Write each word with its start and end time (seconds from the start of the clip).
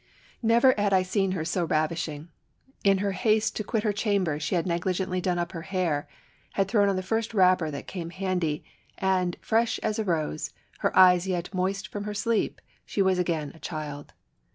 Never 0.41 0.73
had 0.79 0.93
I 0.93 1.03
seen 1.03 1.33
her 1.33 1.45
so 1.45 1.65
ravishing. 1.65 2.29
In 2.83 2.97
her 3.05 3.11
haste 3.11 3.55
to 3.57 3.63
quit 3.63 3.83
her 3.83 3.93
chamber, 3.93 4.39
she 4.39 4.55
had 4.55 4.65
negligently 4.65 5.21
done 5.21 5.37
up 5.37 5.51
her 5.51 5.61
hair, 5.61 6.07
had 6.53 6.67
thrown 6.67 6.89
on 6.89 6.95
the 6.95 7.03
first 7.03 7.35
wrapper 7.35 7.69
that 7.69 7.85
came 7.85 8.09
handy; 8.09 8.63
and, 8.97 9.37
fresh 9.41 9.77
as 9.83 9.99
a 9.99 10.03
rose, 10.03 10.53
her 10.79 10.97
eyes 10.97 11.27
yet 11.27 11.53
moist 11.53 11.87
from 11.87 12.05
her 12.05 12.15
sleep, 12.15 12.61
she 12.83 13.03
was 13.03 13.19
again 13.19 13.51
a 13.53 13.59
child. 13.59 14.13